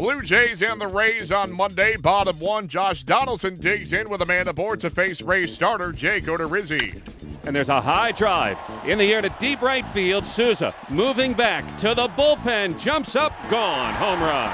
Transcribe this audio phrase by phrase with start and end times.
[0.00, 1.94] Blue Jays and the Rays on Monday.
[1.94, 6.24] Bottom one, Josh Donaldson digs in with a man aboard to face Rays starter Jake
[6.24, 7.02] Odorizzi.
[7.44, 10.24] And there's a high drive in the air to deep right field.
[10.24, 14.48] Souza moving back to the bullpen, jumps up, gone, home run.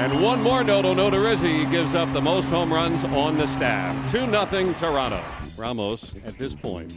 [0.00, 1.70] And one more note on Odorizzi.
[1.70, 4.10] Gives up the most home runs on the staff.
[4.10, 5.22] 2 0 Toronto.
[5.58, 6.90] Ramos at this point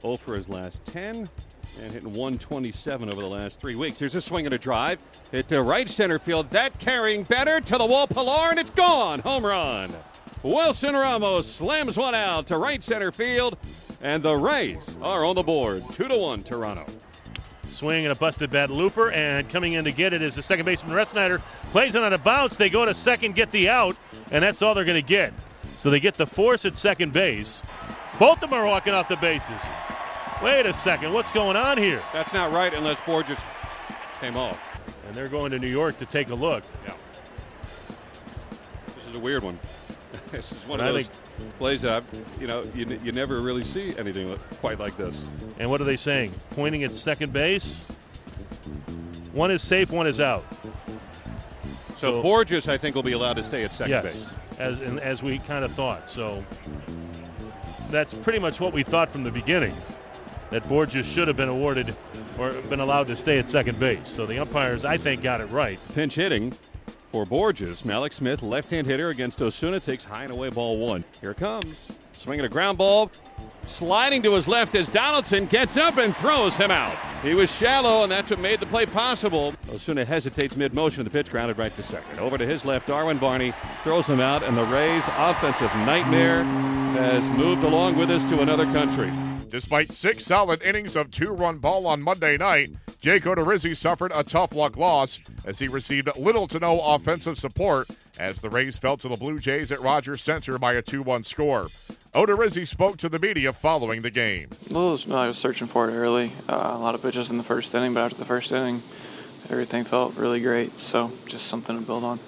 [0.00, 1.28] 0 for his last 10
[1.82, 3.98] and hitting 127 over the last three weeks.
[3.98, 4.98] There's a swing and a drive.
[5.32, 6.50] Hit to right center field.
[6.50, 8.06] That carrying better to the wall.
[8.06, 9.20] Pilar, and it's gone.
[9.20, 9.92] Home run.
[10.42, 13.56] Wilson Ramos slams one out to right center field,
[14.02, 15.82] and the Rays are on the board.
[15.92, 16.84] Two to one, Toronto.
[17.70, 20.66] Swing and a busted bat looper, and coming in to get it is the second
[20.66, 21.40] baseman Refsnyder.
[21.72, 22.56] Plays it on a bounce.
[22.56, 23.96] They go to second, get the out,
[24.30, 25.32] and that's all they're going to get.
[25.78, 27.64] So they get the force at second base.
[28.18, 29.62] Both of them are walking off the bases.
[30.42, 32.02] Wait a second, what's going on here?
[32.12, 33.42] That's not right unless Bourjos
[34.20, 34.58] came off.
[35.06, 36.62] And they're going to New York to take a look.
[36.86, 36.94] Yeah.
[38.96, 39.58] This is a weird one.
[40.32, 41.10] this is one And of I those
[41.58, 42.04] plays that
[42.40, 45.26] you know you, you never really see anything quite like this.
[45.58, 46.32] And what are they saying?
[46.50, 47.84] Pointing at second base.
[49.32, 50.44] One is safe, one is out.
[51.96, 54.32] So, So- Bourjos, I think, will be allowed to stay at second yes, base.
[54.58, 56.08] as as we kind of thought.
[56.10, 56.44] So
[57.90, 59.74] that's pretty much what we thought from the beginning.
[60.54, 61.96] That Bourjos should have been awarded
[62.38, 64.06] or been allowed to stay at second base.
[64.06, 65.80] So the umpires, I think, got it right.
[65.96, 66.56] Pinch hitting
[67.10, 67.82] for Bourjos.
[67.82, 71.02] Mallex Smith, left-hand hitter against Osuna, takes high and away ball one.
[71.20, 71.88] Here it comes.
[72.12, 73.10] Swinging a ground ball.
[73.64, 76.96] Sliding to his left as Donaldson gets up and throws him out.
[77.24, 79.54] He was shallow, and that's what made the play possible.
[79.72, 81.02] Osuna hesitates mid-motion.
[81.02, 82.20] The pitch grounded right to second.
[82.20, 83.52] Over to his left, Darwin Barney
[83.82, 86.44] throws him out, and the Rays' offensive nightmare
[86.94, 89.10] has moved along with us to another country.
[89.48, 94.24] Despite six solid innings of two run ball on Monday night, Jake Odorizzi suffered a
[94.24, 98.96] tough luck loss as he received little to no offensive support as the Rays fell
[98.96, 101.68] to the Blue Jays at Rogers Center by a 2 1 score.
[102.14, 104.48] Odorizzi spoke to the media following the game.
[104.70, 106.32] Well, I was searching for it early.
[106.48, 108.82] Uh, a lot of pitches in the first inning, but after the first inning,
[109.50, 110.78] everything felt really great.
[110.78, 112.18] So just something to build on.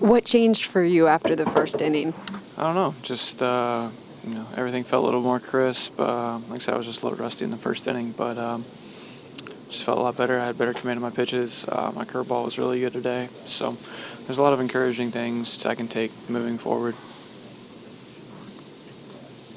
[0.00, 2.12] What changed for you after the first inning?
[2.56, 2.94] I don't know.
[3.02, 3.88] Just uh,
[4.24, 5.98] you know, everything felt a little more crisp.
[5.98, 8.38] Uh, like I said, I was just a little rusty in the first inning, but
[8.38, 8.64] um,
[9.68, 10.38] just felt a lot better.
[10.38, 11.64] I had better command of my pitches.
[11.68, 13.28] Uh, my curveball was really good today.
[13.46, 13.76] So
[14.26, 16.94] there's a lot of encouraging things I can take moving forward.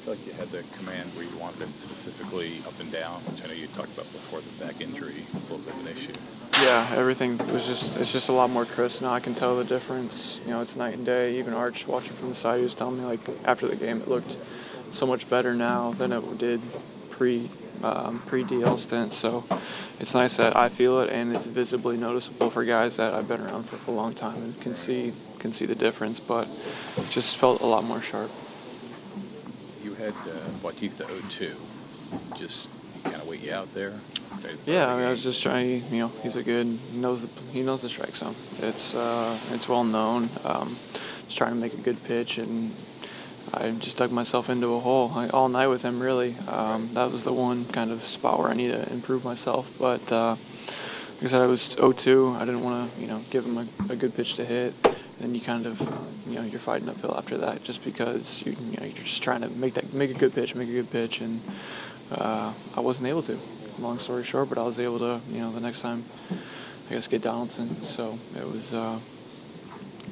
[0.06, 3.48] Like you had the command where you wanted it specifically up and down, which I
[3.48, 6.12] know you talked about before the back injury was a little bit of an issue.
[6.62, 9.12] Yeah, everything was just it's just a lot more crisp now.
[9.12, 10.38] I can tell the difference.
[10.44, 11.38] You know, it's night and day.
[11.40, 14.06] Even Arch watching from the side, he was telling me like after the game, it
[14.06, 14.36] looked
[14.92, 16.60] so much better now than it did
[17.10, 17.50] pre
[17.82, 19.12] um, pre DL stint.
[19.12, 19.44] So
[19.98, 23.40] it's nice that I feel it and it's visibly noticeable for guys that I've been
[23.40, 26.20] around for a long time and can see can see the difference.
[26.20, 26.46] But
[27.10, 28.30] just felt a lot more sharp.
[29.98, 31.54] Had uh, Bautista 0-2.
[32.36, 32.68] Just
[33.04, 33.94] kind of wait you out there.
[34.66, 35.84] Yeah, I, mean, I was just trying.
[35.90, 38.34] You know, he's a good he knows the he knows the strike zone.
[38.58, 40.28] It's uh, it's well known.
[40.44, 40.76] Um,
[41.24, 42.74] just trying to make a good pitch, and
[43.54, 46.00] I just dug myself into a hole like, all night with him.
[46.00, 49.72] Really, um, that was the one kind of spot where I need to improve myself.
[49.78, 50.36] But uh,
[51.16, 52.36] like I said, I was 0-2.
[52.36, 54.74] I didn't want to you know give him a, a good pitch to hit.
[55.20, 55.80] And you kind of,
[56.28, 59.40] you know, you're fighting uphill after that, just because you, you know you're just trying
[59.40, 61.40] to make that make a good pitch, make a good pitch, and
[62.12, 63.38] uh, I wasn't able to.
[63.78, 66.04] Long story short, but I was able to, you know, the next time,
[66.88, 67.82] I guess, get Donaldson.
[67.82, 68.98] So it was uh,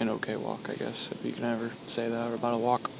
[0.00, 2.90] an okay walk, I guess, if you can ever say that about a walk.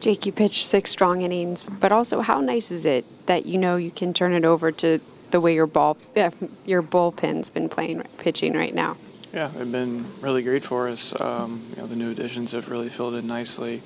[0.00, 3.76] Jake, you pitched six strong innings, but also how nice is it that you know
[3.76, 4.98] you can turn it over to
[5.30, 5.96] the way your ball,
[6.64, 8.96] your bullpen's been playing pitching right now?
[9.32, 11.18] Yeah, it's been really great for us.
[11.20, 13.80] Um, you know, the new additions have really filled in nicely.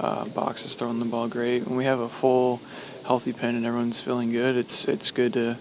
[0.00, 1.64] Uh, Box is throwing the ball great.
[1.64, 2.60] When we have a full,
[3.06, 5.56] healthy pen and everyone's feeling good, it's it's good to,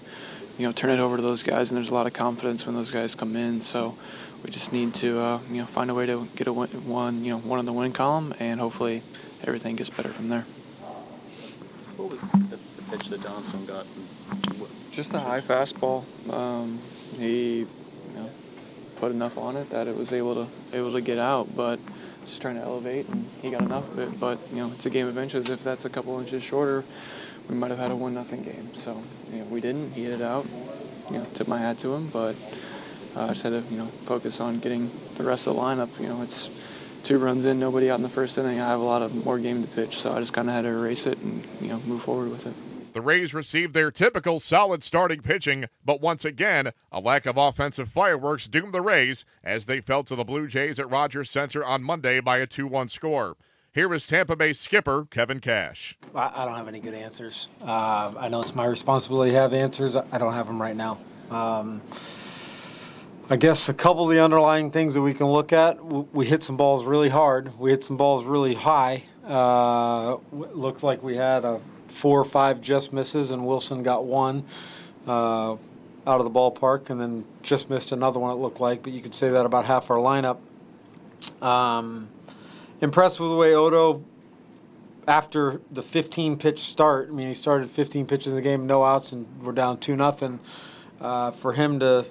[0.57, 1.69] you know, turn it over to those guys.
[1.69, 3.61] And there's a lot of confidence when those guys come in.
[3.61, 3.95] So
[4.43, 7.23] we just need to, uh, you know, find a way to get a win, one,
[7.23, 9.03] you know, one in the win column, and hopefully
[9.43, 10.45] everything gets better from there.
[11.97, 13.85] What was the, the pitch that Donaldson got?
[14.91, 16.03] Just a high fastball.
[16.33, 16.79] Um,
[17.17, 17.78] he, you know,
[18.99, 21.79] put enough on it that it was able to able to get out, but
[22.25, 24.19] just trying to elevate, and he got enough of it.
[24.19, 25.49] But you know, it's a game of inches.
[25.49, 26.83] If that's a couple inches shorter,
[27.49, 28.73] we might have had a one nothing game.
[28.75, 29.01] So
[29.31, 29.93] you know, we didn't.
[29.93, 30.45] He hit it out.
[31.09, 32.35] You know, tip my hat to him, but
[33.15, 35.89] uh, I just had to you know focus on getting the rest of the lineup.
[35.99, 36.49] You know, it's
[37.03, 38.59] two runs in, nobody out in the first inning.
[38.59, 40.61] I have a lot of more game to pitch, so I just kind of had
[40.61, 42.53] to erase it and you know move forward with it.
[42.99, 47.87] The Rays received their typical solid starting pitching, but once again, a lack of offensive
[47.87, 51.81] fireworks doomed the Rays as they fell to the Blue Jays at Rogers Center on
[51.81, 53.37] Monday by a 2 1 score.
[53.71, 55.97] Here is Tampa Bay skipper Kevin Cash.
[56.13, 57.47] I, don't have any good answers.
[57.61, 59.95] Uh, I know it's my responsibility to have answers.
[59.95, 60.97] I don't have them right now.
[61.31, 61.81] Um,
[63.29, 65.81] I guess a couple of the underlying things that we can look at
[66.13, 69.05] we hit some balls really hard, we hit some balls really high.
[69.25, 74.45] Uh, looks like we had a four or five just misses, and Wilson got one
[75.07, 75.59] uh, out
[76.05, 78.31] of the ballpark, and then just missed another one.
[78.31, 80.37] It looked like, but you could say that about half our lineup.
[81.43, 82.09] Um,
[82.81, 84.03] impressed with the way Odo,
[85.07, 87.09] after the 15 pitch start.
[87.09, 89.95] I mean, he started 15 pitches in the game, no outs, and we're down two
[89.95, 90.39] nothing.
[91.01, 92.05] Uh, for him to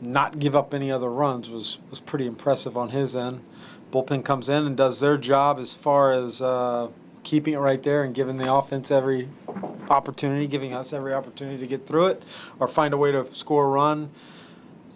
[0.00, 3.42] not give up any other runs was was pretty impressive on his end.
[3.92, 6.88] Bullpen comes in and does their job as far as uh,
[7.24, 9.28] keeping it right there and giving the offense every
[9.90, 12.22] opportunity, giving us every opportunity to get through it
[12.58, 14.10] or find a way to score a run.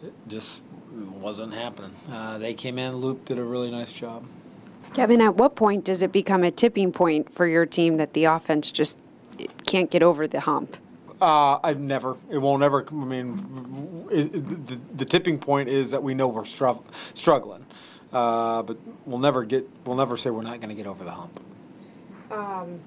[0.03, 0.63] It just
[0.93, 1.95] wasn't happening.
[2.11, 4.25] Uh, they came in, Loop did a really nice job.
[4.95, 8.25] Kevin, at what point does it become a tipping point for your team that the
[8.25, 8.99] offense just
[9.67, 10.77] can't get over the hump?
[11.21, 12.17] Uh, I've never.
[12.31, 12.87] It won't ever.
[12.91, 17.65] I mean, it, the, the, tipping point is that we know we're struggling,
[18.13, 18.77] uh, but
[19.07, 19.69] we'll never get.
[19.87, 21.41] We'll never say we're not going to get over the hump.
[22.31, 22.81] Um,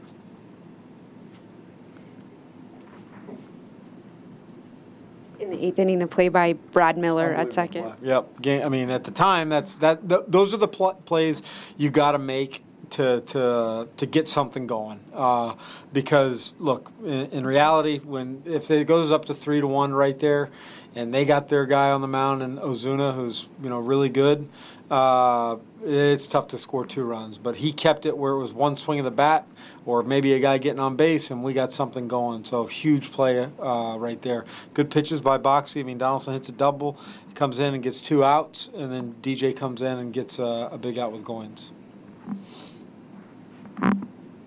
[5.39, 7.94] in the eighth inning, the play by Brad Miller at second.
[8.01, 8.41] Yep.
[8.41, 10.07] Game, I mean, at the time, that's that.
[10.07, 11.41] Th- those are the pl- plays
[11.77, 15.00] you got to make to to to get something going.
[15.13, 15.56] Uh,
[15.94, 20.19] because look, in, in, reality, when if it goes up to three to one right
[20.19, 20.50] there,
[20.95, 24.47] and they got their guy on the mound and Osuna, who's you know really good,
[24.89, 27.38] uh, it's tough to score two runs.
[27.38, 29.47] But he kept it where it was one swing of the bat,
[29.85, 32.45] or maybe a guy getting on base, and we got something going.
[32.45, 34.45] So huge play uh, right there.
[34.74, 35.81] Good pitches by Boxy.
[35.81, 36.97] I mean, Donaldson hits a double,
[37.35, 40.77] comes in and gets two outs, and then DJ comes in and gets a, a
[40.77, 41.71] big out with Goins.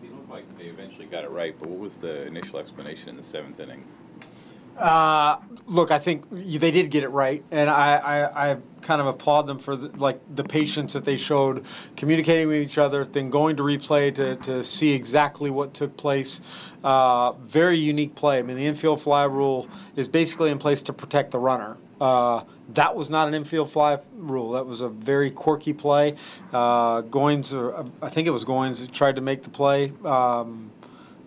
[0.02, 3.16] He looked like they eventually got it right, but what was the initial explanation in
[3.16, 3.84] the seventh inning?
[4.76, 5.36] Uh,
[5.66, 9.42] look, I think they did get it right, and I, I, I kind of applaud
[9.42, 11.64] them for the, like the patience that they showed,
[11.96, 16.40] communicating with each other, then going to replay to, to see exactly what took place.
[16.84, 18.38] Uh, very unique play.
[18.38, 21.76] I mean, the infield fly rule is basically in place to protect the runner.
[22.00, 22.42] Uh,
[22.74, 24.52] that was not an infield fly rule.
[24.52, 26.16] That was a very quirky play.
[26.52, 29.92] Uh, Goins, or I think it was Goins, tried to make the play.
[30.04, 30.72] Um,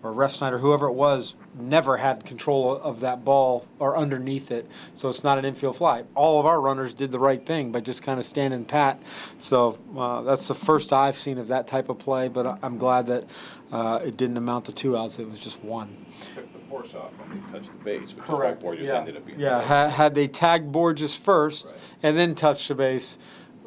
[0.06, 4.68] or Refsnyder, whoever it was, never had control of that ball or underneath it.
[4.94, 6.04] So it's not an infield fly.
[6.14, 9.02] All of our runners did the right thing by just kind of standing pat.
[9.38, 13.06] So uh, that's the first I've seen of that type of play, but I'm glad
[13.06, 13.24] that
[13.72, 15.18] uh, it didn't amount to two outs.
[15.18, 16.06] It was just one.
[16.34, 18.62] Took the force off when they touched the base, which Correct.
[18.62, 18.98] is why Bourjos yeah.
[18.98, 19.40] ended up being.
[19.40, 21.74] Yeah, had, had, they tagged Bourjos first right.
[22.02, 23.18] and then touched the base,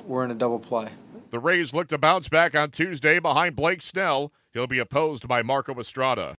[0.05, 0.89] we're in a double play.
[1.31, 4.33] The Rays look to bounce back on Tuesday behind Blake Snell.
[4.51, 6.37] He'll be opposed by Marco Estrada.